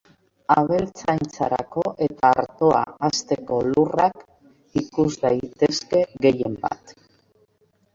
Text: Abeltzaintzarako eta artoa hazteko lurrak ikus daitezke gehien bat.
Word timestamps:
Abeltzaintzarako 0.53 1.83
eta 2.07 2.33
artoa 2.45 2.81
hazteko 3.05 3.61
lurrak 3.71 4.29
ikus 4.87 5.11
daitezke 5.29 6.05
gehien 6.27 6.63
bat. 6.69 7.01